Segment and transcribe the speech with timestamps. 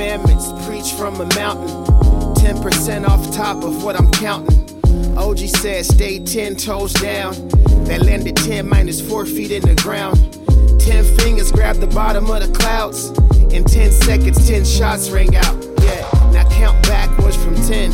[0.00, 1.68] commandments preach from a mountain.
[2.36, 4.58] 10% off top of what I'm counting.
[5.18, 7.34] OG said stay 10 toes down.
[7.84, 10.16] That landed 10 minus 4 feet in the ground.
[10.80, 13.10] 10 fingers grab the bottom of the clouds.
[13.52, 15.54] In 10 seconds, 10 shots ring out.
[15.82, 17.92] Yeah, now count backwards from 10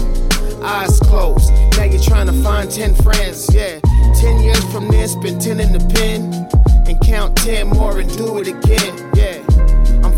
[0.62, 1.50] eyes closed.
[1.76, 3.80] Now you're trying to find 10 friends, yeah.
[4.14, 6.32] 10 years from now, spend 10 in the pen
[6.86, 9.45] and count 10 more and do it again, yeah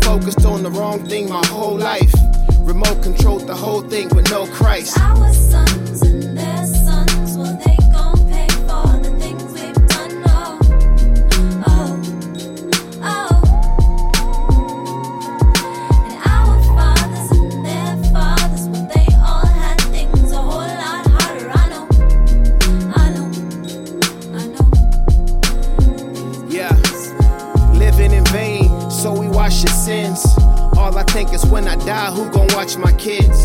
[0.09, 2.11] focused on the wrong thing my whole life.
[2.61, 4.95] Remote controlled the whole thing with no Christ.
[4.95, 6.18] Sons,
[29.49, 30.23] wash your sins.
[30.77, 33.39] All I think is when I die, who gon' watch my kids?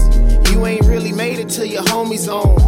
[0.50, 2.60] You ain't really made it to your homies own.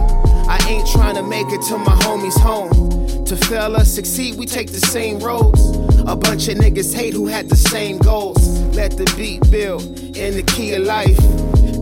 [0.49, 3.25] I ain't trying to make it to my homies home.
[3.27, 5.61] To fail or succeed, we take the same roads.
[6.07, 8.41] A bunch of niggas hate who had the same goals.
[8.75, 9.83] Let the beat build
[10.17, 11.19] in the key of life.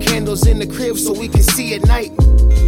[0.01, 2.11] Candles in the crib so we can see at night.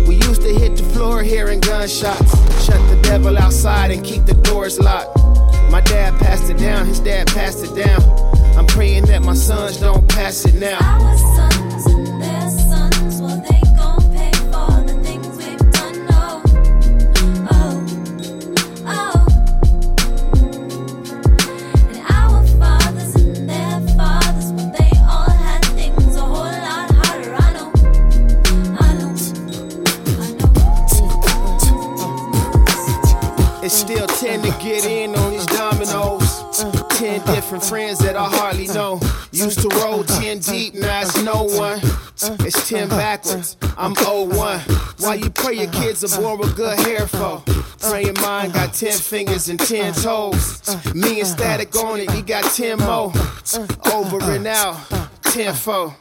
[0.07, 2.31] We used to hit the floor hearing gunshots.
[2.65, 5.19] Shut the devil outside and keep the doors locked.
[5.73, 8.36] My dad passed it down, his dad passed it down.
[8.56, 10.78] I'm praying that my sons don't pass it now.
[10.81, 16.06] Our sons and their sons, well, they gon' pay for the things we've done.
[16.11, 16.43] Oh,
[17.53, 17.87] oh,
[18.87, 19.27] oh.
[21.91, 27.34] And our fathers and their fathers, well, they all had things a whole lot harder.
[27.34, 27.71] I know,
[28.81, 29.12] I know,
[30.09, 30.50] I know.
[33.62, 35.26] It's still 10 to get in on.
[37.25, 39.00] 10 different friends that I hardly know.
[39.32, 41.81] Used to roll 10 deep, now it's no one.
[42.44, 44.60] It's 10 backwards, I'm 01.
[44.99, 47.43] Why you pray your kids are born with good hair for?
[47.81, 50.60] Praying mine got 10 fingers and 10 toes.
[50.94, 53.12] Me and Statik on it, he got 10 more.
[53.93, 54.77] Over and out,
[55.22, 55.97] 10 4.